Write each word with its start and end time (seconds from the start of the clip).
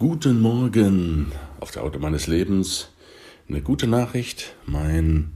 Guten 0.00 0.40
Morgen 0.40 1.30
auf 1.60 1.70
der 1.70 1.84
Auto 1.84 2.00
meines 2.00 2.26
Lebens. 2.26 2.90
Eine 3.48 3.62
gute 3.62 3.86
Nachricht. 3.86 4.56
Mein 4.66 5.32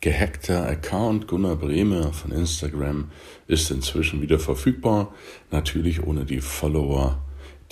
gehackter 0.00 0.68
Account 0.68 1.26
Gunnar 1.26 1.56
Brehme 1.56 2.12
von 2.12 2.30
Instagram 2.30 3.10
ist 3.48 3.72
inzwischen 3.72 4.22
wieder 4.22 4.38
verfügbar. 4.38 5.12
Natürlich 5.50 6.04
ohne 6.04 6.24
die 6.24 6.40
Follower, 6.40 7.18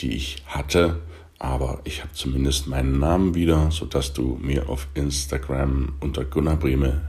die 0.01 0.17
ich 0.17 0.43
hatte. 0.47 1.01
Aber 1.39 1.81
ich 1.85 2.03
habe 2.03 2.13
zumindest 2.13 2.67
meinen 2.67 2.99
Namen 2.99 3.37
wieder, 3.37 3.71
sodass 3.71 4.13
du 4.13 4.37
mir 4.43 4.69
auf 4.69 4.89
Instagram 4.95 5.95
unter 6.01 6.25
Gunnar 6.25 6.57
Brehme 6.57 7.09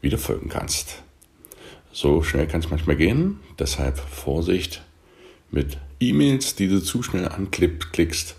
wieder 0.00 0.18
folgen 0.18 0.48
kannst. 0.48 1.04
So 1.92 2.20
schnell 2.24 2.48
kann 2.48 2.60
es 2.60 2.70
manchmal 2.70 2.96
gehen. 2.96 3.38
Deshalb 3.60 3.96
Vorsicht 3.96 4.82
mit 5.52 5.78
E-Mails, 6.00 6.56
die 6.56 6.66
du 6.66 6.82
zu 6.82 7.04
schnell 7.04 7.28
anklickst 7.28 8.34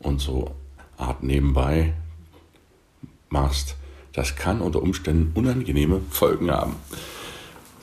und 0.00 0.20
so 0.20 0.54
Art 0.96 1.22
nebenbei 1.22 1.94
machst, 3.28 3.76
das 4.12 4.36
kann 4.36 4.60
unter 4.60 4.82
Umständen 4.82 5.32
unangenehme 5.34 6.00
Folgen 6.10 6.50
haben. 6.50 6.76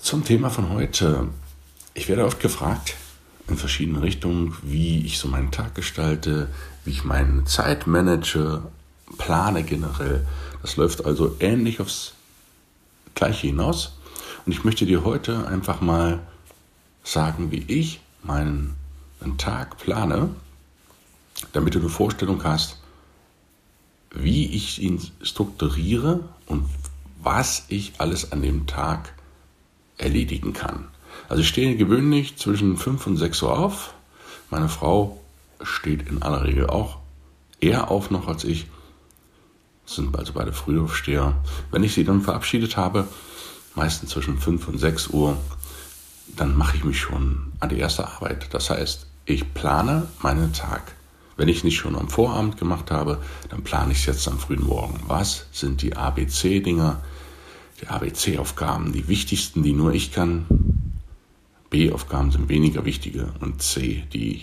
Zum 0.02 0.23
Thema 0.23 0.49
von 0.49 0.70
heute. 0.70 1.30
Ich 1.94 2.09
werde 2.09 2.25
oft 2.25 2.39
gefragt 2.39 2.95
in 3.48 3.58
verschiedenen 3.58 4.02
Richtungen, 4.02 4.55
wie 4.61 5.05
ich 5.05 5.17
so 5.17 5.27
meinen 5.27 5.52
Tag 5.52 5.73
gestalte, 5.73 6.49
wie 6.84 6.91
ich 6.91 7.03
meine 7.03 7.45
Zeit 7.45 7.88
manage, 7.88 8.61
plane 9.17 9.63
generell. 9.63 10.27
Das 10.61 10.75
läuft 10.75 11.05
also 11.05 11.36
ähnlich 11.39 11.80
aufs 11.80 12.13
Gleiche 13.16 13.47
hinaus. 13.47 13.97
Und 14.45 14.52
ich 14.52 14.63
möchte 14.63 14.86
dir 14.86 15.03
heute 15.03 15.47
einfach 15.47 15.81
mal 15.81 16.20
sagen, 17.03 17.52
wie 17.52 17.63
ich 17.67 18.02
meinen 18.22 18.75
Tag 19.38 19.77
plane 19.77 20.30
damit 21.57 21.73
du 21.73 21.79
eine 21.79 21.89
Vorstellung 21.89 22.43
hast, 22.43 22.77
wie 24.11 24.45
ich 24.45 24.79
ihn 24.79 25.02
strukturiere 25.23 26.19
und 26.45 26.66
was 27.23 27.66
ich 27.69 27.94
alles 27.97 28.31
an 28.31 28.44
dem 28.44 28.67
Tag 28.67 29.11
erledigen 29.97 30.53
kann. 30.53 30.88
Also 31.30 31.41
ich 31.41 31.47
stehe 31.47 31.75
gewöhnlich 31.75 32.38
zwischen 32.38 32.77
5 32.77 33.08
und 33.08 33.17
6 33.17 33.41
Uhr 33.41 33.58
auf. 33.58 33.95
Meine 34.52 34.69
Frau 34.69 35.19
steht 35.64 36.08
in 36.08 36.22
aller 36.22 36.44
Regel 36.44 36.69
auch 36.69 36.97
eher 37.59 37.89
auf 37.89 38.11
noch 38.11 38.27
als 38.27 38.44
ich. 38.44 38.67
sind 39.88 40.16
also 40.16 40.33
beide 40.33 40.53
Frühaufsteher. 40.53 41.33
Wenn 41.71 41.83
ich 41.83 41.95
sie 41.95 42.03
dann 42.03 42.21
verabschiedet 42.21 42.77
habe, 42.77 43.08
meistens 43.73 44.11
zwischen 44.11 44.38
5 44.38 44.67
und 44.67 44.77
6 44.77 45.08
Uhr, 45.08 45.36
dann 46.27 46.55
mache 46.55 46.77
ich 46.77 46.83
mich 46.83 46.99
schon 46.99 47.52
an 47.59 47.69
die 47.69 47.80
erste 47.80 48.08
Arbeit. 48.08 48.53
Das 48.53 48.69
heißt, 48.69 49.08
ich 49.25 49.55
plane 49.55 50.08
meinen 50.21 50.53
Tag. 50.53 50.94
Wenn 51.38 51.47
ich 51.47 51.63
nicht 51.63 51.77
schon 51.77 51.95
am 51.95 52.09
Vorabend 52.09 52.57
gemacht 52.57 52.89
habe, 52.89 53.21
dann 53.49 53.63
plane 53.63 53.91
ich 53.91 53.99
es 53.99 54.05
jetzt 54.07 54.27
am 54.27 54.39
frühen 54.39 54.66
Morgen. 54.66 54.99
Was 55.07 55.45
sind 55.52 55.83
die 55.83 55.95
ABC-Dinger, 55.95 56.99
die 57.80 57.88
ABC-Aufgaben, 57.88 58.91
die 58.91 59.07
wichtigsten, 59.07 59.61
die 59.61 59.73
nur 59.73 59.93
ich 59.93 60.11
kann? 60.11 60.47
B-Aufgaben 61.69 62.31
sind 62.31 62.49
weniger 62.49 62.85
wichtige 62.85 63.33
und 63.39 63.61
C, 63.61 64.03
die, 64.13 64.41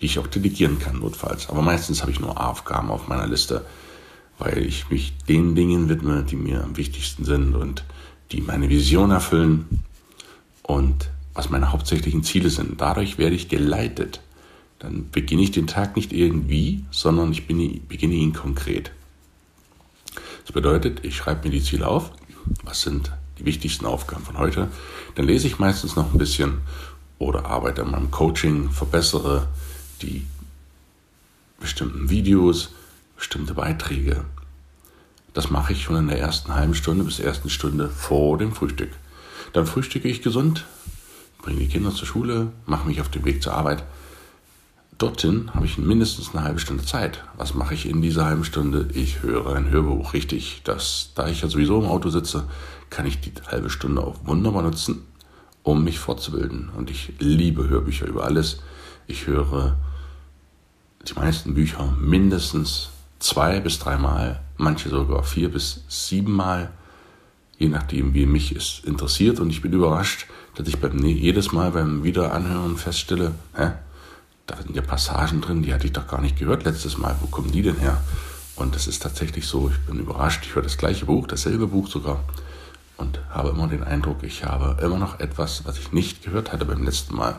die 0.00 0.06
ich 0.06 0.18
auch 0.18 0.26
delegieren 0.26 0.80
kann, 0.80 0.98
notfalls. 0.98 1.48
Aber 1.48 1.62
meistens 1.62 2.02
habe 2.02 2.10
ich 2.10 2.18
nur 2.18 2.40
A-Aufgaben 2.40 2.90
auf 2.90 3.06
meiner 3.06 3.28
Liste, 3.28 3.64
weil 4.38 4.66
ich 4.66 4.90
mich 4.90 5.16
den 5.28 5.54
Dingen 5.54 5.88
widme, 5.88 6.24
die 6.24 6.36
mir 6.36 6.64
am 6.64 6.76
wichtigsten 6.76 7.24
sind 7.24 7.54
und 7.54 7.84
die 8.32 8.40
meine 8.40 8.68
Vision 8.70 9.12
erfüllen 9.12 9.84
und 10.62 11.10
was 11.32 11.48
meine 11.50 11.70
hauptsächlichen 11.70 12.24
Ziele 12.24 12.50
sind. 12.50 12.80
Dadurch 12.80 13.18
werde 13.18 13.36
ich 13.36 13.48
geleitet 13.48 14.20
dann 14.84 15.08
beginne 15.10 15.40
ich 15.40 15.50
den 15.50 15.66
Tag 15.66 15.96
nicht 15.96 16.12
irgendwie, 16.12 16.84
sondern 16.90 17.32
ich 17.32 17.46
bin, 17.46 17.86
beginne 17.88 18.14
ihn 18.14 18.34
konkret. 18.34 18.92
Das 20.42 20.52
bedeutet, 20.52 21.04
ich 21.04 21.16
schreibe 21.16 21.48
mir 21.48 21.54
die 21.54 21.62
Ziele 21.62 21.88
auf, 21.88 22.10
was 22.64 22.82
sind 22.82 23.10
die 23.38 23.46
wichtigsten 23.46 23.86
Aufgaben 23.86 24.24
von 24.24 24.36
heute, 24.36 24.68
dann 25.14 25.24
lese 25.24 25.46
ich 25.46 25.58
meistens 25.58 25.96
noch 25.96 26.12
ein 26.12 26.18
bisschen 26.18 26.58
oder 27.18 27.46
arbeite 27.46 27.82
an 27.82 27.92
meinem 27.92 28.10
Coaching, 28.10 28.70
verbessere 28.70 29.48
die 30.02 30.26
bestimmten 31.58 32.10
Videos, 32.10 32.74
bestimmte 33.16 33.54
Beiträge. 33.54 34.26
Das 35.32 35.50
mache 35.50 35.72
ich 35.72 35.82
schon 35.82 35.96
in 35.96 36.08
der 36.08 36.18
ersten 36.18 36.54
halben 36.54 36.74
Stunde 36.74 37.04
bis 37.04 37.20
ersten 37.20 37.48
Stunde 37.48 37.88
vor 37.88 38.36
dem 38.36 38.52
Frühstück. 38.52 38.90
Dann 39.54 39.66
frühstücke 39.66 40.08
ich 40.08 40.20
gesund, 40.20 40.66
bringe 41.38 41.60
die 41.60 41.68
Kinder 41.68 41.94
zur 41.94 42.06
Schule, 42.06 42.52
mache 42.66 42.86
mich 42.86 43.00
auf 43.00 43.08
den 43.08 43.24
Weg 43.24 43.42
zur 43.42 43.54
Arbeit 43.54 43.82
dorthin 44.98 45.54
habe 45.54 45.66
ich 45.66 45.78
mindestens 45.78 46.34
eine 46.34 46.44
halbe 46.44 46.60
Stunde 46.60 46.84
Zeit. 46.84 47.24
Was 47.36 47.54
mache 47.54 47.74
ich 47.74 47.88
in 47.88 48.02
dieser 48.02 48.24
halben 48.24 48.44
Stunde? 48.44 48.88
Ich 48.94 49.22
höre 49.22 49.54
ein 49.54 49.70
Hörbuch, 49.70 50.12
richtig. 50.12 50.62
Das, 50.64 51.10
da 51.14 51.28
ich 51.28 51.42
ja 51.42 51.48
sowieso 51.48 51.80
im 51.80 51.88
Auto 51.88 52.10
sitze, 52.10 52.44
kann 52.90 53.06
ich 53.06 53.20
die 53.20 53.32
halbe 53.46 53.70
Stunde 53.70 54.02
auch 54.02 54.16
wunderbar 54.24 54.62
nutzen, 54.62 55.04
um 55.62 55.84
mich 55.84 55.98
fortzubilden. 55.98 56.70
Und 56.76 56.90
ich 56.90 57.12
liebe 57.18 57.68
Hörbücher 57.68 58.06
über 58.06 58.24
alles. 58.24 58.60
Ich 59.06 59.26
höre 59.26 59.76
die 61.08 61.14
meisten 61.14 61.54
Bücher 61.54 61.94
mindestens 62.00 62.90
zwei 63.18 63.60
bis 63.60 63.78
dreimal, 63.78 64.40
manche 64.56 64.88
sogar 64.88 65.22
vier 65.22 65.50
bis 65.50 65.84
siebenmal, 65.88 66.70
je 67.58 67.68
nachdem, 67.68 68.14
wie 68.14 68.26
mich 68.26 68.52
es 68.52 68.80
interessiert. 68.84 69.40
Und 69.40 69.50
ich 69.50 69.62
bin 69.62 69.72
überrascht, 69.72 70.26
dass 70.54 70.68
ich 70.68 70.78
beim, 70.78 70.98
jedes 71.04 71.52
Mal 71.52 71.72
beim 71.72 72.04
Wiederanhören 72.04 72.76
feststelle, 72.76 73.32
hä, 73.54 73.72
da 74.46 74.56
sind 74.56 74.76
ja 74.76 74.82
Passagen 74.82 75.40
drin, 75.40 75.62
die 75.62 75.72
hatte 75.72 75.86
ich 75.86 75.92
doch 75.92 76.06
gar 76.06 76.20
nicht 76.20 76.38
gehört 76.38 76.64
letztes 76.64 76.98
Mal. 76.98 77.16
Wo 77.20 77.26
kommen 77.26 77.52
die 77.52 77.62
denn 77.62 77.78
her? 77.78 78.02
Und 78.56 78.76
es 78.76 78.86
ist 78.86 79.02
tatsächlich 79.02 79.46
so, 79.46 79.70
ich 79.70 79.78
bin 79.86 79.98
überrascht, 79.98 80.44
ich 80.44 80.54
höre 80.54 80.62
das 80.62 80.78
gleiche 80.78 81.06
Buch, 81.06 81.26
dasselbe 81.26 81.66
Buch 81.66 81.88
sogar 81.88 82.22
und 82.96 83.18
habe 83.30 83.48
immer 83.48 83.66
den 83.66 83.82
Eindruck, 83.82 84.22
ich 84.22 84.44
habe 84.44 84.80
immer 84.82 84.98
noch 84.98 85.18
etwas, 85.18 85.64
was 85.64 85.78
ich 85.78 85.92
nicht 85.92 86.22
gehört 86.22 86.52
hatte 86.52 86.64
beim 86.64 86.84
letzten 86.84 87.16
Mal. 87.16 87.36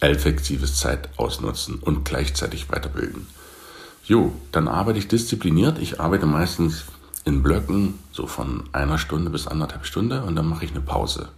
Effektives 0.00 0.76
Zeit 0.76 1.08
ausnutzen 1.16 1.76
und 1.76 2.04
gleichzeitig 2.04 2.70
weiterbilden. 2.70 3.26
Jo, 4.04 4.32
dann 4.52 4.68
arbeite 4.68 5.00
ich 5.00 5.08
diszipliniert. 5.08 5.78
Ich 5.78 6.00
arbeite 6.00 6.24
meistens 6.24 6.84
in 7.24 7.42
Blöcken, 7.42 7.98
so 8.12 8.28
von 8.28 8.64
einer 8.72 8.98
Stunde 8.98 9.28
bis 9.30 9.48
anderthalb 9.48 9.84
Stunden 9.84 10.22
und 10.22 10.36
dann 10.36 10.48
mache 10.48 10.64
ich 10.64 10.70
eine 10.70 10.80
Pause. 10.80 11.30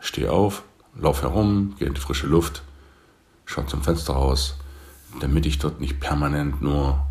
Stehe 0.00 0.32
auf, 0.32 0.62
laufe 0.98 1.22
herum, 1.22 1.76
gehe 1.78 1.86
in 1.86 1.94
die 1.94 2.00
frische 2.00 2.26
Luft, 2.26 2.62
schaue 3.46 3.66
zum 3.66 3.82
Fenster 3.82 4.14
raus, 4.14 4.56
damit 5.20 5.46
ich 5.46 5.58
dort 5.58 5.80
nicht 5.80 6.00
permanent 6.00 6.62
nur 6.62 7.06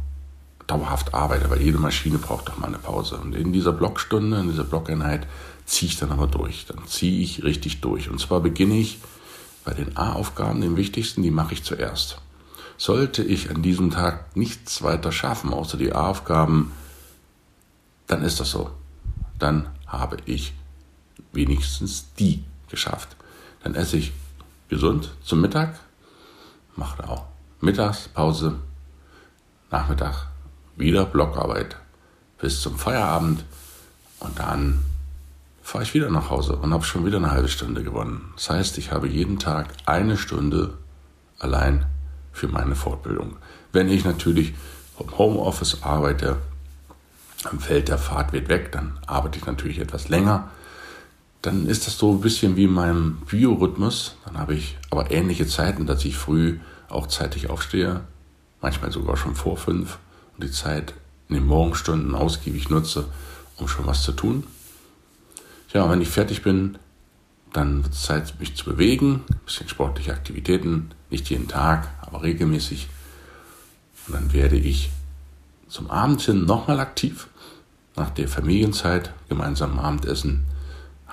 dauerhaft 0.68 1.14
arbeite, 1.14 1.50
weil 1.50 1.62
jede 1.62 1.78
Maschine 1.78 2.18
braucht 2.18 2.48
doch 2.48 2.58
mal 2.58 2.68
eine 2.68 2.78
Pause. 2.78 3.18
Und 3.18 3.36
in 3.36 3.54
dieser 3.54 3.74
Blockstunde, 3.74 4.40
in 4.40 4.50
dieser 4.50 4.64
Blockeinheit 4.64 5.28
ziehe 5.66 5.90
ich 5.90 5.98
dann 5.98 6.12
aber 6.12 6.28
durch. 6.28 6.66
Dann 6.66 6.86
ziehe 6.88 7.22
ich 7.22 7.44
richtig 7.44 7.82
durch. 7.82 8.10
Und 8.10 8.20
zwar 8.20 8.40
beginne 8.40 8.76
ich 8.76 9.00
bei 9.66 9.74
den 9.74 9.96
A-Aufgaben, 9.98 10.62
den 10.62 10.78
wichtigsten, 10.78 11.22
die 11.22 11.32
mache 11.32 11.54
ich 11.54 11.64
zuerst. 11.64 12.18
Sollte 12.78 13.24
ich 13.24 13.50
an 13.50 13.62
diesem 13.62 13.92
Tag 13.92 14.36
nichts 14.36 14.82
weiter 14.82 15.12
schaffen, 15.12 15.54
außer 15.54 15.78
die 15.78 15.94
A-Aufgaben, 15.94 16.72
dann 18.08 18.24
ist 18.24 18.40
das 18.40 18.52
so. 18.52 18.72
Dann 19.40 19.70
habe 19.88 20.18
ich 20.26 20.54
wenigstens 21.32 22.14
die 22.20 22.44
geschafft. 22.70 23.16
Dann 23.64 23.76
esse 23.76 23.98
ich 23.98 24.12
gesund 24.70 25.12
zum 25.24 25.42
Mittag, 25.42 25.80
macht 26.76 27.04
auch 27.04 27.26
Mittagspause, 27.62 28.56
Nachmittag 29.72 30.28
wieder 30.76 31.06
Blockarbeit 31.06 31.78
bis 32.40 32.62
zum 32.62 32.78
Feierabend 32.78 33.46
und 34.20 34.38
dann 34.40 34.84
fahre 35.62 35.84
ich 35.84 35.94
wieder 35.94 36.10
nach 36.10 36.30
Hause 36.30 36.58
und 36.58 36.74
habe 36.74 36.84
schon 36.84 37.06
wieder 37.06 37.18
eine 37.18 37.32
halbe 37.32 37.48
Stunde 37.48 37.84
gewonnen. 37.84 38.34
Das 38.36 38.50
heißt, 38.50 38.78
ich 38.78 38.92
habe 38.92 39.08
jeden 39.08 39.40
Tag 39.40 39.70
eine 39.86 40.18
Stunde 40.18 40.78
allein 41.40 41.86
für 42.34 42.48
meine 42.48 42.76
Fortbildung. 42.76 43.38
Wenn 43.72 43.88
ich 43.88 44.04
natürlich 44.04 44.54
vom 44.98 45.18
Homeoffice 45.18 45.84
arbeite, 45.84 46.38
am 47.50 47.60
Feld 47.60 47.88
der 47.88 47.98
Fahrt 47.98 48.34
wird 48.34 48.50
weg, 48.50 48.72
dann 48.72 49.00
arbeite 49.08 49.40
ich 49.40 49.46
natürlich 49.46 49.80
etwas 49.80 50.10
länger. 50.10 50.50
Dann 51.44 51.68
ist 51.68 51.88
das 51.88 51.98
so 51.98 52.12
ein 52.14 52.22
bisschen 52.22 52.56
wie 52.56 52.68
mein 52.68 53.18
Biorhythmus. 53.30 54.16
Dann 54.26 54.38
habe 54.38 54.56
ich 54.56 54.78
aber 54.90 55.12
ähnliche 55.12 55.46
Zeiten, 55.46 55.86
dass 55.86 56.06
ich 56.06 56.16
früh 56.16 56.58
auch 56.88 57.08
zeitig 57.08 57.50
aufstehe, 57.50 58.02
manchmal 58.62 58.94
sogar 58.94 59.18
schon 59.18 59.36
vor 59.36 59.58
fünf 59.58 60.00
und 60.36 60.46
die 60.46 60.52
Zeit 60.52 60.94
in 61.28 61.36
den 61.36 61.46
Morgenstunden 61.46 62.16
ausgiebig 62.16 62.70
nutze, 62.70 63.06
um 63.58 63.68
schon 63.68 63.86
was 63.86 64.04
zu 64.04 64.14
tun. 64.14 64.46
Ja, 65.74 65.90
wenn 65.90 66.02
ich 66.02 66.08
fertig 66.08 66.44
bin, 66.44 66.78
dann 67.52 67.84
wird 67.84 67.94
es 67.94 68.04
Zeit, 68.04 68.40
mich 68.40 68.56
zu 68.56 68.64
bewegen, 68.64 69.24
ein 69.30 69.40
bisschen 69.46 69.68
sportliche 69.68 70.14
Aktivitäten, 70.14 70.92
nicht 71.10 71.30
jeden 71.30 71.50
Tag, 71.50 71.90
aber 72.02 72.24
regelmäßig. 72.24 72.88
Und 74.08 74.14
dann 74.14 74.32
werde 74.32 74.56
ich 74.56 74.92
zum 75.68 75.92
Abend 75.92 76.22
hin 76.22 76.46
nochmal 76.46 76.80
aktiv. 76.80 77.28
Nach 77.98 78.12
der 78.12 78.30
Familienzeit, 78.30 79.14
gemeinsamen 79.28 79.78
Abendessen, 79.78 80.46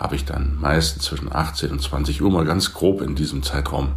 habe 0.00 0.16
ich 0.16 0.24
dann 0.24 0.58
meistens 0.58 1.04
zwischen 1.04 1.30
18 1.30 1.70
und 1.70 1.82
20 1.82 2.22
Uhr 2.22 2.30
mal 2.30 2.46
ganz 2.46 2.72
grob 2.72 3.02
in 3.02 3.14
diesem 3.14 3.42
Zeitraum 3.42 3.92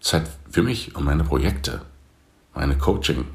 Zeit 0.00 0.26
für 0.50 0.62
mich 0.62 0.96
und 0.96 1.04
meine 1.04 1.22
Projekte. 1.22 1.82
meine 2.54 2.76
Coaching, 2.76 3.26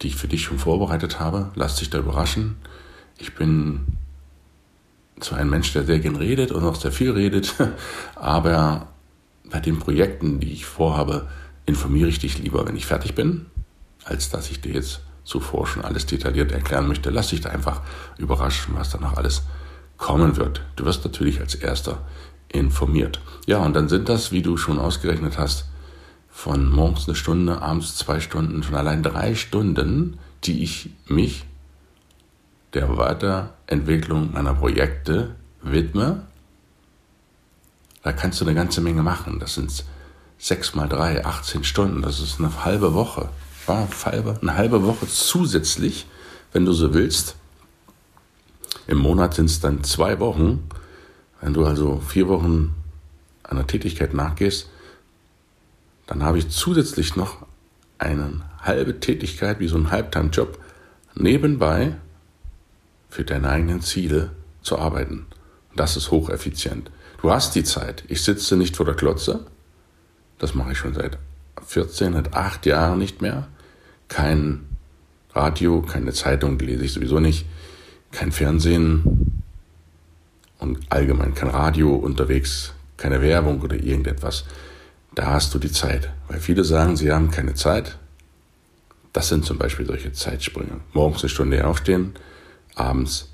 die 0.00 0.08
ich 0.08 0.16
für 0.16 0.28
dich 0.28 0.42
schon 0.44 0.58
vorbereitet 0.58 1.18
habe. 1.18 1.50
Lass 1.54 1.76
dich 1.76 1.90
da 1.90 1.98
überraschen. 1.98 2.56
Ich 3.18 3.34
bin 3.34 3.96
zwar 5.18 5.38
ein 5.38 5.48
Mensch, 5.48 5.72
der 5.72 5.84
sehr 5.84 5.98
gern 5.98 6.16
redet 6.16 6.52
und 6.52 6.62
auch 6.62 6.76
sehr 6.76 6.92
viel 6.92 7.10
redet, 7.10 7.54
aber 8.14 8.88
bei 9.50 9.60
den 9.60 9.78
Projekten, 9.78 10.40
die 10.40 10.52
ich 10.52 10.66
vorhabe, 10.66 11.28
informiere 11.64 12.08
ich 12.08 12.18
dich 12.18 12.38
lieber, 12.38 12.68
wenn 12.68 12.76
ich 12.76 12.86
fertig 12.86 13.14
bin, 13.14 13.46
als 14.04 14.28
dass 14.28 14.50
ich 14.50 14.60
dir 14.60 14.74
jetzt 14.74 15.00
zuvor 15.24 15.66
schon 15.66 15.84
alles 15.84 16.04
detailliert 16.04 16.52
erklären 16.52 16.86
möchte. 16.86 17.10
Lass 17.10 17.28
dich 17.28 17.40
da 17.40 17.48
einfach 17.48 17.80
überraschen, 18.18 18.74
was 18.76 18.90
danach 18.90 19.16
alles 19.16 19.42
kommen 19.96 20.36
wird. 20.36 20.62
Du 20.76 20.84
wirst 20.84 21.04
natürlich 21.04 21.40
als 21.40 21.54
erster 21.54 21.98
informiert. 22.48 23.20
Ja, 23.46 23.58
und 23.58 23.74
dann 23.74 23.88
sind 23.88 24.08
das, 24.08 24.32
wie 24.32 24.42
du 24.42 24.56
schon 24.56 24.78
ausgerechnet 24.78 25.38
hast, 25.38 25.66
von 26.30 26.70
morgens 26.70 27.08
eine 27.08 27.16
Stunde, 27.16 27.62
abends 27.62 27.96
zwei 27.96 28.20
Stunden, 28.20 28.62
schon 28.62 28.74
allein 28.74 29.02
drei 29.02 29.34
Stunden, 29.34 30.18
die 30.44 30.62
ich 30.62 30.90
mich 31.06 31.44
der 32.74 32.96
Weiterentwicklung 32.98 34.32
meiner 34.32 34.54
Projekte 34.54 35.34
widme. 35.62 36.22
Da 38.02 38.12
kannst 38.12 38.40
du 38.40 38.44
eine 38.44 38.54
ganze 38.54 38.82
Menge 38.82 39.02
machen. 39.02 39.40
Das 39.40 39.54
sind 39.54 39.84
sechs 40.38 40.74
mal 40.74 40.88
drei, 40.88 41.24
18 41.24 41.64
Stunden. 41.64 42.02
Das 42.02 42.20
ist 42.20 42.38
eine 42.38 42.64
halbe 42.64 42.92
Woche. 42.94 43.30
Eine 44.42 44.54
halbe 44.56 44.84
Woche 44.84 45.08
zusätzlich, 45.08 46.06
wenn 46.52 46.64
du 46.64 46.72
so 46.72 46.94
willst. 46.94 47.36
Im 48.86 48.98
Monat 48.98 49.34
sind 49.34 49.46
es 49.46 49.60
dann 49.60 49.84
zwei 49.84 50.20
Wochen. 50.20 50.68
Wenn 51.40 51.54
du 51.54 51.64
also 51.64 52.00
vier 52.00 52.28
Wochen 52.28 52.74
einer 53.42 53.66
Tätigkeit 53.66 54.14
nachgehst, 54.14 54.68
dann 56.06 56.22
habe 56.22 56.38
ich 56.38 56.48
zusätzlich 56.48 57.16
noch 57.16 57.46
eine 57.98 58.42
halbe 58.60 59.00
Tätigkeit, 59.00 59.60
wie 59.60 59.68
so 59.68 59.76
ein 59.76 59.90
Halbtime-Job, 59.90 60.58
nebenbei 61.14 61.96
für 63.08 63.24
deine 63.24 63.48
eigenen 63.48 63.80
Ziele 63.80 64.30
zu 64.62 64.78
arbeiten. 64.78 65.26
Das 65.74 65.96
ist 65.96 66.10
hocheffizient. 66.10 66.90
Du 67.22 67.30
hast 67.30 67.54
die 67.54 67.64
Zeit. 67.64 68.04
Ich 68.08 68.22
sitze 68.22 68.56
nicht 68.56 68.76
vor 68.76 68.86
der 68.86 68.94
Klotze. 68.94 69.46
Das 70.38 70.54
mache 70.54 70.72
ich 70.72 70.78
schon 70.78 70.94
seit 70.94 71.18
14, 71.66 72.12
seit 72.12 72.34
8 72.34 72.66
Jahren 72.66 72.98
nicht 72.98 73.22
mehr. 73.22 73.48
Kein 74.08 74.66
Radio, 75.32 75.82
keine 75.82 76.12
Zeitung 76.12 76.58
lese 76.58 76.84
ich 76.84 76.92
sowieso 76.92 77.20
nicht. 77.20 77.46
Kein 78.12 78.32
Fernsehen 78.32 79.42
und 80.58 80.78
allgemein 80.88 81.34
kein 81.34 81.50
Radio 81.50 81.94
unterwegs, 81.94 82.72
keine 82.96 83.20
Werbung 83.20 83.60
oder 83.60 83.76
irgendetwas 83.76 84.44
da 85.16 85.32
hast 85.32 85.54
du 85.54 85.58
die 85.58 85.72
Zeit. 85.72 86.12
Weil 86.28 86.38
viele 86.38 86.62
sagen, 86.62 86.96
sie 86.96 87.10
haben 87.10 87.32
keine 87.32 87.54
Zeit. 87.54 87.98
Das 89.12 89.28
sind 89.28 89.44
zum 89.44 89.58
Beispiel 89.58 89.86
solche 89.86 90.12
Zeitsprünge. 90.12 90.80
Morgens 90.92 91.22
eine 91.22 91.30
Stunde 91.30 91.66
aufstehen, 91.66 92.14
abends 92.76 93.32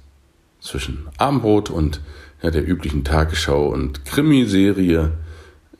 zwischen 0.60 1.08
Abendbrot 1.18 1.70
und 1.70 2.00
ja, 2.40 2.50
der 2.50 2.66
üblichen 2.66 3.04
Tagesschau 3.04 3.66
und 3.66 4.04
Krimiserie, 4.04 5.12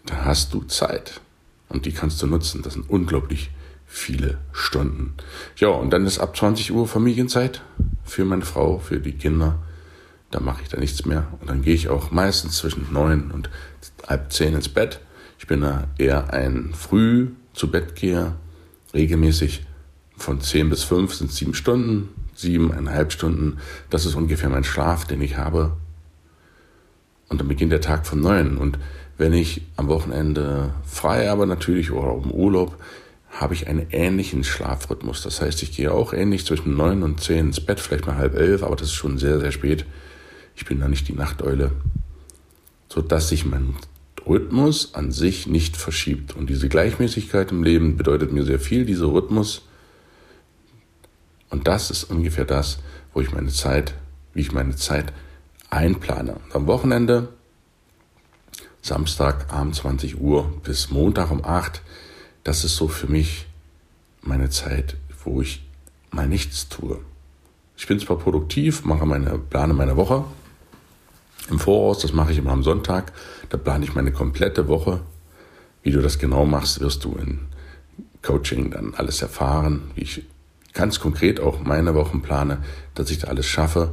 da 0.05 0.25
hast 0.25 0.53
du 0.53 0.62
Zeit. 0.65 1.21
Und 1.69 1.87
die 1.87 1.93
kannst 1.93 2.21
du 2.21 2.27
nutzen. 2.27 2.62
Das 2.62 2.75
sind 2.75 2.91
unglaublich 2.91 3.50
viele 3.93 4.39
Stunden. 4.53 5.15
Ja, 5.56 5.69
und 5.69 5.91
dann 5.91 6.06
ist 6.06 6.19
ab 6.19 6.35
20 6.35 6.73
Uhr 6.73 6.89
Familienzeit 6.89 7.61
für 8.05 8.25
meine 8.25 8.44
Frau, 8.44 8.79
für 8.79 8.99
die 8.99 9.12
Kinder. 9.12 9.59
Da 10.31 10.41
mache 10.41 10.62
ich 10.62 10.71
da 10.71 10.81
nichts 10.81 11.05
mehr. 11.05 11.27
Und 11.41 11.50
dann 11.50 11.61
gehe 11.61 11.75
ich 11.75 11.91
auch 11.91 12.11
meistens 12.11 12.56
zwischen 12.56 12.91
neun 12.91 13.31
und 13.31 13.50
halb 14.09 14.33
zehn 14.33 14.55
ins 14.55 14.71
Bett. 14.71 15.00
Ich 15.39 15.47
bin 15.47 15.61
da 15.61 15.89
eher 15.99 16.33
ein 16.33 16.73
früh 16.73 17.29
zu 17.53 17.71
Bett 17.71 17.94
geher, 17.94 18.37
regelmäßig 18.94 19.67
von 20.17 20.41
10 20.41 20.71
bis 20.71 20.85
5 20.85 21.15
sind 21.15 21.31
sieben 21.31 21.55
Stunden, 21.55 22.09
siebeneinhalb 22.35 23.12
Stunden. 23.12 23.59
Das 23.91 24.06
ist 24.06 24.15
ungefähr 24.15 24.49
mein 24.49 24.65
Schlaf, 24.65 25.05
den 25.05 25.21
ich 25.21 25.37
habe. 25.37 25.77
Und 27.29 27.41
dann 27.41 27.49
beginnt 27.49 27.73
der 27.73 27.81
Tag 27.83 28.06
von 28.06 28.21
neun. 28.21 28.56
Und 28.56 28.79
wenn 29.19 29.35
ich 29.35 29.62
am 29.77 29.89
Wochenende 29.89 30.73
frei 30.85 31.29
habe 31.29 31.47
natürlich 31.47 31.91
oder 31.91 32.15
im 32.15 32.31
Urlaub, 32.31 32.79
habe 33.32 33.55
ich 33.55 33.67
einen 33.67 33.87
ähnlichen 33.90 34.44
Schlafrhythmus. 34.44 35.23
Das 35.23 35.40
heißt, 35.40 35.62
ich 35.62 35.75
gehe 35.75 35.93
auch 35.93 36.12
ähnlich 36.12 36.44
zwischen 36.44 36.76
neun 36.76 37.02
und 37.02 37.20
zehn 37.20 37.46
ins 37.46 37.64
Bett, 37.64 37.81
vielleicht 37.81 38.06
mal 38.06 38.17
halb 38.17 38.34
elf, 38.34 38.62
aber 38.62 38.76
das 38.76 38.88
ist 38.88 38.94
schon 38.94 39.19
sehr, 39.19 39.40
sehr 39.40 39.52
spät. 39.52 39.87
Ich 40.55 40.67
bin 40.67 40.81
da 40.81 40.88
nicht 40.88 41.08
die 41.08 41.14
Nachteule, 41.14 41.73
sodass 42.88 43.31
sich 43.31 43.46
mein 43.46 43.75
Rhythmus 44.26 44.94
an 44.94 45.12
sich 45.12 45.46
nicht 45.46 45.76
verschiebt. 45.76 46.37
Und 46.37 46.50
diese 46.50 46.69
Gleichmäßigkeit 46.69 47.50
im 47.50 47.64
Leben 47.64 47.96
bedeutet 47.96 48.32
mir 48.32 48.44
sehr 48.44 48.61
viel, 48.61 48.84
dieser 48.84 49.06
Rhythmus. 49.06 49.62
Und 51.49 51.67
das 51.67 51.90
ist 51.90 52.05
ungefähr 52.05 52.44
das, 52.44 52.79
wo 53.14 53.20
ich 53.20 53.32
meine 53.32 53.50
Zeit, 53.50 53.94
wie 54.34 54.43
ich 54.43 54.52
meine 54.52 54.76
Zeit 54.76 55.12
einplane. 55.70 56.37
Am 56.52 56.67
Wochenende, 56.67 57.29
Samstag 58.82 59.52
abend 59.52 59.75
20 59.75 60.20
Uhr 60.20 60.52
bis 60.62 60.90
Montag 60.90 61.31
um 61.31 61.44
8, 61.44 61.82
das 62.44 62.65
ist 62.65 62.77
so 62.77 62.89
für 62.89 63.06
mich 63.06 63.47
meine 64.23 64.50
Zeit, 64.50 64.97
wo 65.25 65.41
ich 65.41 65.62
mal 66.11 66.29
nichts 66.29 66.69
tue. 66.69 67.00
Ich 67.77 67.87
bin 67.87 67.99
zwar 67.99 68.19
produktiv, 68.19 68.85
mache 68.85 69.06
meine, 69.06 69.39
plane 69.39 69.75
meine 69.75 69.97
Woche, 69.97 70.25
im 71.50 71.59
Voraus. 71.59 72.00
Das 72.00 72.12
mache 72.12 72.33
ich 72.33 72.39
immer 72.39 72.53
am 72.53 72.62
Sonntag. 72.62 73.12
Da 73.49 73.56
plane 73.56 73.85
ich 73.85 73.94
meine 73.94 74.12
komplette 74.12 74.69
Woche. 74.69 75.00
Wie 75.83 75.91
du 75.91 76.00
das 76.00 76.19
genau 76.19 76.44
machst, 76.44 76.81
wirst 76.81 77.05
du 77.05 77.17
in 77.17 77.41
Coaching 78.23 78.71
dann 78.71 78.94
alles 78.94 79.21
erfahren, 79.21 79.91
wie 79.94 80.03
ich 80.03 80.23
ganz 80.73 81.00
konkret 81.00 81.41
auch 81.41 81.61
meine 81.61 81.94
Wochen 81.94 82.23
plane, 82.23 82.62
dass 82.94 83.11
ich 83.11 83.19
da 83.19 83.29
alles 83.29 83.47
schaffe. 83.47 83.93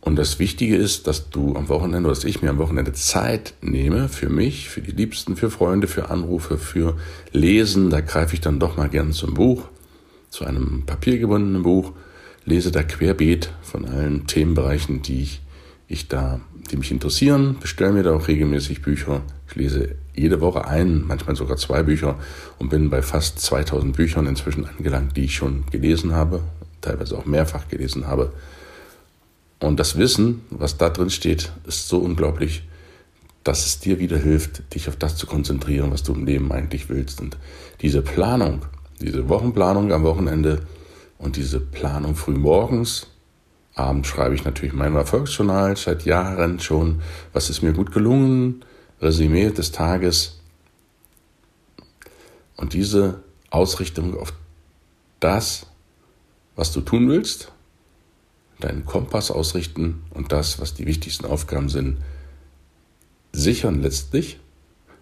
Und 0.00 0.16
das 0.16 0.38
Wichtige 0.38 0.76
ist, 0.76 1.06
dass 1.06 1.28
du 1.28 1.56
am 1.56 1.68
Wochenende, 1.68 2.08
dass 2.08 2.24
ich 2.24 2.40
mir 2.40 2.50
am 2.50 2.58
Wochenende 2.58 2.92
Zeit 2.92 3.54
nehme 3.60 4.08
für 4.08 4.30
mich, 4.30 4.70
für 4.70 4.80
die 4.80 4.92
Liebsten, 4.92 5.36
für 5.36 5.50
Freunde, 5.50 5.88
für 5.88 6.10
Anrufe, 6.10 6.56
für 6.56 6.96
Lesen. 7.32 7.90
Da 7.90 8.00
greife 8.00 8.34
ich 8.34 8.40
dann 8.40 8.58
doch 8.58 8.76
mal 8.76 8.88
gern 8.88 9.12
zum 9.12 9.34
Buch, 9.34 9.64
zu 10.30 10.44
einem 10.44 10.84
papiergebundenen 10.86 11.62
Buch, 11.62 11.92
lese 12.46 12.70
da 12.70 12.82
querbeet 12.82 13.50
von 13.62 13.84
allen 13.84 14.26
Themenbereichen, 14.26 15.02
die 15.02 15.22
ich, 15.22 15.42
ich 15.86 16.08
da 16.08 16.40
die 16.70 16.76
mich 16.76 16.90
interessieren, 16.90 17.56
bestelle 17.60 17.92
mir 17.92 18.02
da 18.02 18.12
auch 18.14 18.28
regelmäßig 18.28 18.82
Bücher. 18.82 19.22
Ich 19.48 19.56
lese 19.56 19.96
jede 20.14 20.40
Woche 20.40 20.66
ein, 20.66 21.04
manchmal 21.06 21.36
sogar 21.36 21.56
zwei 21.56 21.82
Bücher 21.82 22.18
und 22.58 22.68
bin 22.68 22.90
bei 22.90 23.02
fast 23.02 23.40
2000 23.40 23.96
Büchern 23.96 24.26
inzwischen 24.26 24.66
angelangt, 24.66 25.16
die 25.16 25.24
ich 25.24 25.34
schon 25.34 25.64
gelesen 25.70 26.12
habe, 26.12 26.42
teilweise 26.80 27.18
auch 27.18 27.26
mehrfach 27.26 27.68
gelesen 27.68 28.06
habe. 28.06 28.32
Und 29.60 29.78
das 29.78 29.96
Wissen, 29.98 30.42
was 30.50 30.78
da 30.78 30.88
drin 30.88 31.10
steht, 31.10 31.52
ist 31.66 31.88
so 31.88 31.98
unglaublich, 31.98 32.62
dass 33.44 33.66
es 33.66 33.78
dir 33.78 33.98
wieder 33.98 34.18
hilft, 34.18 34.74
dich 34.74 34.88
auf 34.88 34.96
das 34.96 35.16
zu 35.16 35.26
konzentrieren, 35.26 35.90
was 35.92 36.02
du 36.02 36.12
im 36.14 36.26
Leben 36.26 36.50
eigentlich 36.50 36.88
willst. 36.88 37.20
Und 37.20 37.36
diese 37.80 38.02
Planung, 38.02 38.62
diese 39.00 39.28
Wochenplanung 39.28 39.92
am 39.92 40.02
Wochenende 40.02 40.62
und 41.18 41.36
diese 41.36 41.60
Planung 41.60 42.16
früh 42.16 42.34
morgens, 42.34 43.06
Abend 43.74 44.06
schreibe 44.06 44.34
ich 44.34 44.44
natürlich 44.44 44.74
mein 44.74 44.94
Erfolgsjournal 44.94 45.76
seit 45.76 46.04
Jahren 46.04 46.60
schon. 46.60 47.02
Was 47.32 47.50
ist 47.50 47.62
mir 47.62 47.72
gut 47.72 47.92
gelungen? 47.92 48.64
Resümee 49.00 49.50
des 49.50 49.72
Tages. 49.72 50.40
Und 52.56 52.74
diese 52.74 53.22
Ausrichtung 53.48 54.18
auf 54.18 54.34
das, 55.20 55.66
was 56.56 56.72
du 56.72 56.82
tun 56.82 57.08
willst, 57.08 57.52
deinen 58.60 58.84
Kompass 58.84 59.30
ausrichten 59.30 60.02
und 60.10 60.32
das, 60.32 60.60
was 60.60 60.74
die 60.74 60.86
wichtigsten 60.86 61.26
Aufgaben 61.26 61.68
sind, 61.68 61.98
sichern 63.32 63.82
letztlich, 63.82 64.38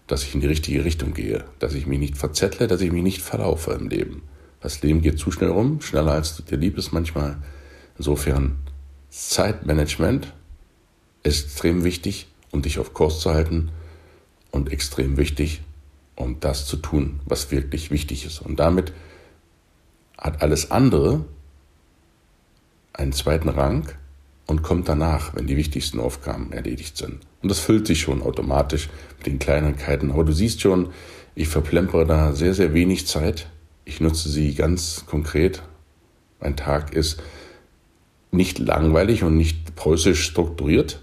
dass 0.07 0.23
ich 0.23 0.33
in 0.33 0.41
die 0.41 0.47
richtige 0.47 0.85
Richtung 0.85 1.13
gehe, 1.13 1.45
dass 1.59 1.73
ich 1.73 1.85
mich 1.85 1.99
nicht 1.99 2.17
verzettle, 2.17 2.67
dass 2.67 2.81
ich 2.81 2.91
mich 2.91 3.03
nicht 3.03 3.21
verlaufe 3.21 3.71
im 3.73 3.89
Leben. 3.89 4.23
Das 4.61 4.81
Leben 4.81 5.01
geht 5.01 5.19
zu 5.19 5.31
schnell 5.31 5.49
rum, 5.49 5.81
schneller 5.81 6.13
als 6.13 6.35
du 6.35 6.43
dir 6.43 6.57
lieb 6.57 6.77
ist 6.77 6.91
manchmal. 6.91 7.37
Insofern 7.97 8.59
Zeitmanagement 9.09 10.33
ist 11.23 11.45
extrem 11.45 11.83
wichtig, 11.83 12.27
um 12.51 12.61
dich 12.61 12.79
auf 12.79 12.93
Kurs 12.93 13.19
zu 13.19 13.31
halten 13.31 13.71
und 14.51 14.71
extrem 14.71 15.17
wichtig, 15.17 15.61
um 16.15 16.39
das 16.39 16.65
zu 16.65 16.77
tun, 16.77 17.19
was 17.25 17.51
wirklich 17.51 17.91
wichtig 17.91 18.25
ist. 18.25 18.39
Und 18.39 18.59
damit 18.59 18.93
hat 20.17 20.41
alles 20.41 20.71
andere 20.71 21.25
einen 22.99 23.13
zweiten 23.13 23.49
Rang 23.49 23.87
und 24.47 24.63
kommt 24.63 24.89
danach, 24.89 25.35
wenn 25.35 25.47
die 25.47 25.57
wichtigsten 25.57 25.99
Aufgaben 25.99 26.51
erledigt 26.51 26.97
sind. 26.97 27.19
Und 27.41 27.49
das 27.49 27.59
füllt 27.59 27.87
sich 27.87 28.01
schon 28.01 28.21
automatisch 28.21 28.89
mit 29.17 29.27
den 29.27 29.39
Kleinigkeiten. 29.39 30.11
Aber 30.11 30.23
du 30.23 30.31
siehst 30.31 30.61
schon, 30.61 30.89
ich 31.35 31.47
verplempere 31.47 32.05
da 32.05 32.33
sehr, 32.33 32.53
sehr 32.53 32.73
wenig 32.73 33.07
Zeit. 33.07 33.47
Ich 33.85 34.01
nutze 34.01 34.29
sie 34.29 34.53
ganz 34.55 35.05
konkret. 35.05 35.63
Mein 36.39 36.55
Tag 36.55 36.93
ist 36.93 37.21
nicht 38.31 38.59
langweilig 38.59 39.23
und 39.23 39.37
nicht 39.37 39.75
preußisch 39.75 40.23
strukturiert, 40.23 41.01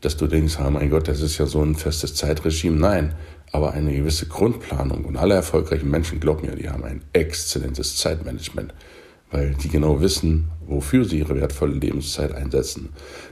dass 0.00 0.16
du 0.16 0.26
denkst, 0.26 0.58
oh 0.60 0.70
mein 0.70 0.90
Gott, 0.90 1.08
das 1.08 1.20
ist 1.20 1.38
ja 1.38 1.46
so 1.46 1.62
ein 1.62 1.74
festes 1.74 2.14
Zeitregime. 2.14 2.76
Nein, 2.76 3.14
aber 3.52 3.72
eine 3.72 3.94
gewisse 3.94 4.26
Grundplanung. 4.26 5.04
Und 5.04 5.16
alle 5.16 5.34
erfolgreichen 5.34 5.90
Menschen, 5.90 6.20
glaub 6.20 6.42
mir, 6.42 6.56
die 6.56 6.68
haben 6.68 6.84
ein 6.84 7.02
exzellentes 7.12 7.96
Zeitmanagement, 7.96 8.74
weil 9.30 9.54
die 9.54 9.68
genau 9.68 10.00
wissen, 10.00 10.50
wofür 10.66 11.04
sie 11.04 11.18
ihre 11.18 11.36
wertvolle 11.36 11.74
Lebenszeit 11.74 12.32
einsetzen. 12.32 12.90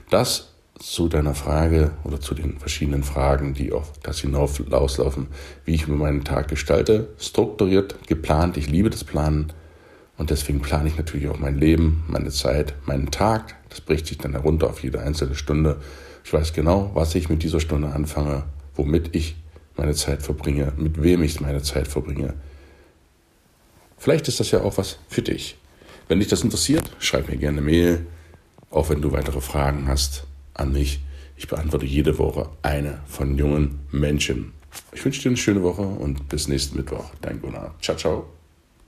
Das 0.09 0.49
zu 0.79 1.07
deiner 1.07 1.35
Frage 1.35 1.91
oder 2.03 2.19
zu 2.19 2.35
den 2.35 2.59
verschiedenen 2.59 3.03
Fragen, 3.03 3.53
die 3.53 3.71
auf 3.71 3.93
das 4.03 4.19
hinauslaufen, 4.19 5.27
wie 5.63 5.73
ich 5.73 5.87
mir 5.87 5.95
meinen 5.95 6.23
Tag 6.23 6.49
gestalte. 6.49 7.09
Strukturiert, 7.17 7.95
geplant. 8.07 8.57
Ich 8.57 8.69
liebe 8.69 8.89
das 8.89 9.03
Planen. 9.03 9.53
Und 10.17 10.29
deswegen 10.29 10.61
plane 10.61 10.87
ich 10.87 10.97
natürlich 10.97 11.27
auch 11.27 11.39
mein 11.39 11.57
Leben, 11.57 12.03
meine 12.07 12.29
Zeit, 12.29 12.75
meinen 12.85 13.11
Tag. 13.11 13.55
Das 13.69 13.81
bricht 13.81 14.07
sich 14.07 14.17
dann 14.17 14.31
herunter 14.31 14.69
auf 14.69 14.83
jede 14.83 15.01
einzelne 15.01 15.35
Stunde. 15.35 15.77
Ich 16.23 16.33
weiß 16.33 16.53
genau, 16.53 16.91
was 16.93 17.15
ich 17.15 17.29
mit 17.29 17.43
dieser 17.43 17.59
Stunde 17.59 17.89
anfange, 17.89 18.43
womit 18.75 19.15
ich 19.15 19.35
meine 19.77 19.93
Zeit 19.93 20.23
verbringe, 20.23 20.71
mit 20.77 21.01
wem 21.01 21.21
ich 21.23 21.39
meine 21.41 21.61
Zeit 21.61 21.87
verbringe. 21.87 22.33
Vielleicht 23.97 24.27
ist 24.27 24.39
das 24.39 24.51
ja 24.51 24.61
auch 24.61 24.77
was 24.77 24.99
für 25.09 25.21
dich. 25.21 25.57
Wenn 26.07 26.19
dich 26.19 26.27
das 26.27 26.43
interessiert, 26.43 26.91
schreib 26.99 27.29
mir 27.29 27.37
gerne 27.37 27.59
eine 27.59 27.65
Mail, 27.65 28.05
auch 28.69 28.89
wenn 28.89 29.01
du 29.01 29.11
weitere 29.11 29.41
Fragen 29.41 29.87
hast 29.87 30.27
an 30.53 30.71
mich. 30.71 30.99
Ich 31.35 31.47
beantworte 31.47 31.85
jede 31.85 32.17
Woche 32.17 32.49
eine 32.61 32.99
von 33.07 33.37
jungen 33.37 33.79
Menschen. 33.91 34.53
Ich 34.91 35.03
wünsche 35.03 35.21
dir 35.21 35.29
eine 35.29 35.37
schöne 35.37 35.63
Woche 35.63 35.81
und 35.81 36.29
bis 36.29 36.47
nächsten 36.47 36.77
Mittwoch. 36.77 37.11
Dein 37.21 37.41
Gunnar. 37.41 37.75
Ciao, 37.81 37.97
ciao. 37.97 38.34